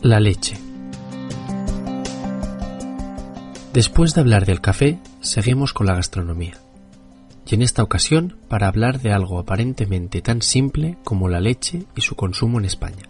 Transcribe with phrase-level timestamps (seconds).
[0.00, 0.56] La leche.
[3.72, 6.54] Después de hablar del café, seguimos con la gastronomía.
[7.44, 12.02] Y en esta ocasión para hablar de algo aparentemente tan simple como la leche y
[12.02, 13.08] su consumo en España.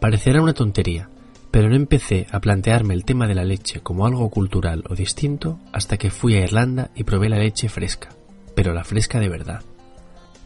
[0.00, 1.10] Parecerá una tontería,
[1.52, 5.60] pero no empecé a plantearme el tema de la leche como algo cultural o distinto
[5.72, 8.08] hasta que fui a Irlanda y probé la leche fresca,
[8.56, 9.62] pero la fresca de verdad.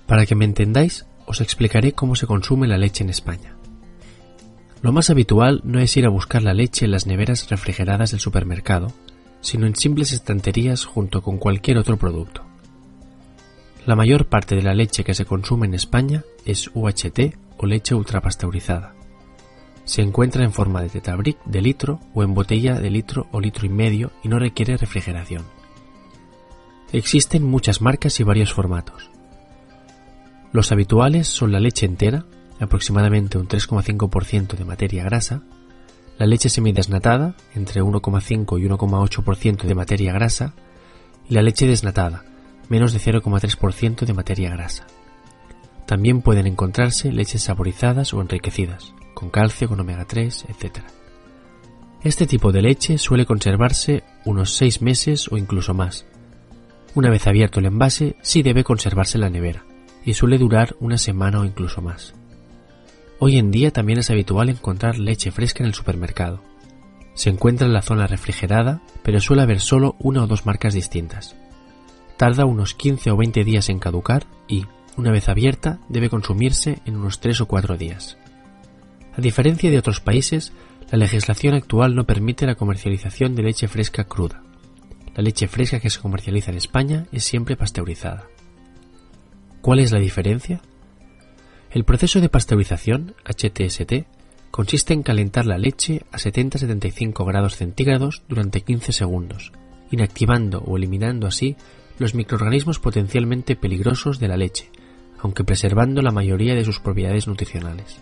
[0.07, 3.57] Para que me entendáis, os explicaré cómo se consume la leche en España.
[4.83, 8.19] Lo más habitual no es ir a buscar la leche en las neveras refrigeradas del
[8.21, 8.93] supermercado,
[9.41, 12.43] sino en simples estanterías junto con cualquier otro producto.
[13.87, 17.95] La mayor parte de la leche que se consume en España es UHT o leche
[17.95, 18.95] ultrapasteurizada.
[19.85, 23.67] Se encuentra en forma de tetabric de litro o en botella de litro o litro
[23.67, 25.45] y medio y no requiere refrigeración.
[26.93, 29.11] Existen muchas marcas y varios formatos.
[30.53, 32.25] Los habituales son la leche entera,
[32.63, 35.43] aproximadamente un 3,5% de materia grasa,
[36.19, 40.55] la leche semidesnatada, entre 1,5 y 1,8% de materia grasa,
[41.29, 42.25] y la leche desnatada,
[42.69, 44.87] menos de 0,3% de materia grasa.
[45.87, 50.79] También pueden encontrarse leches saborizadas o enriquecidas, con calcio, con omega 3, etc.
[52.03, 56.07] Este tipo de leche suele conservarse unos 6 meses o incluso más.
[56.95, 59.65] Una vez abierto el envase, sí debe conservarse en la nevera,
[60.05, 62.15] y suele durar una semana o incluso más.
[63.25, 66.43] Hoy en día también es habitual encontrar leche fresca en el supermercado.
[67.15, 71.37] Se encuentra en la zona refrigerada, pero suele haber solo una o dos marcas distintas.
[72.17, 76.97] Tarda unos 15 o 20 días en caducar y, una vez abierta, debe consumirse en
[76.97, 78.19] unos 3 o 4 días.
[79.17, 80.53] A diferencia de otros países,
[80.91, 84.43] la legislación actual no permite la comercialización de leche fresca cruda.
[85.15, 88.27] La leche fresca que se comercializa en España es siempre pasteurizada.
[89.61, 90.61] ¿Cuál es la diferencia?
[91.73, 94.05] El proceso de pasteurización, HTST,
[94.51, 99.53] consiste en calentar la leche a 70-75 grados centígrados durante 15 segundos,
[99.91, 101.57] inactivando o eliminando así
[101.99, 104.71] los microorganismos potencialmente peligrosos de la leche,
[105.19, 108.01] aunque preservando la mayoría de sus propiedades nutricionales.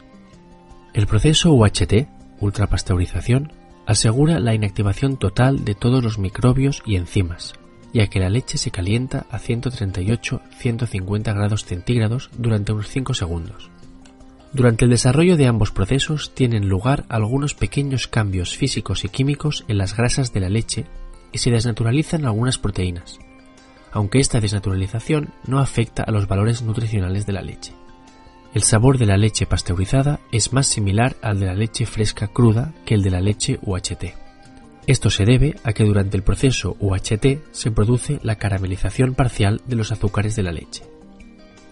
[0.92, 2.08] El proceso UHT,
[2.40, 3.52] ultrapasteurización,
[3.86, 7.54] asegura la inactivación total de todos los microbios y enzimas,
[7.92, 13.70] ya que la leche se calienta a 138-150 grados centígrados durante unos 5 segundos.
[14.52, 19.78] Durante el desarrollo de ambos procesos tienen lugar algunos pequeños cambios físicos y químicos en
[19.78, 20.86] las grasas de la leche
[21.32, 23.18] y se desnaturalizan algunas proteínas,
[23.92, 27.72] aunque esta desnaturalización no afecta a los valores nutricionales de la leche.
[28.52, 32.74] El sabor de la leche pasteurizada es más similar al de la leche fresca cruda
[32.84, 34.29] que el de la leche UHT.
[34.86, 39.76] Esto se debe a que durante el proceso UHT se produce la caramelización parcial de
[39.76, 40.84] los azúcares de la leche.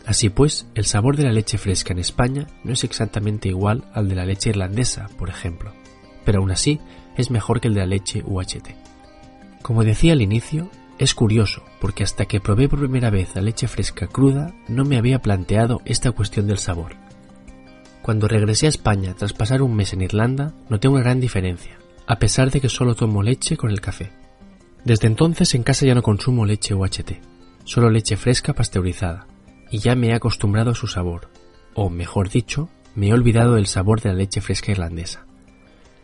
[0.06, 4.08] Así pues, el sabor de la leche fresca en España no es exactamente igual al
[4.08, 5.72] de la leche irlandesa, por ejemplo,
[6.24, 6.80] pero aún así
[7.16, 8.68] es mejor que el de la leche UHT.
[9.62, 13.68] Como decía al inicio, es curioso porque hasta que probé por primera vez la leche
[13.68, 16.96] fresca cruda no me había planteado esta cuestión del sabor.
[18.02, 22.18] Cuando regresé a España tras pasar un mes en Irlanda, noté una gran diferencia a
[22.18, 24.10] pesar de que solo tomo leche con el café.
[24.82, 27.20] Desde entonces en casa ya no consumo leche UHT,
[27.64, 29.26] solo leche fresca pasteurizada,
[29.70, 31.28] y ya me he acostumbrado a su sabor,
[31.74, 35.26] o mejor dicho, me he olvidado del sabor de la leche fresca irlandesa.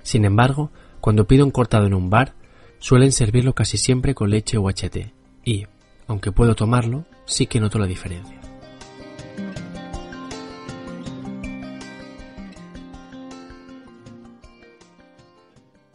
[0.03, 0.71] Sin embargo,
[1.01, 2.35] cuando pido un cortado en un bar,
[2.81, 5.11] suelen servirlo casi siempre con leche UHT,
[5.43, 5.65] y,
[6.07, 8.39] aunque puedo tomarlo, sí que noto la diferencia.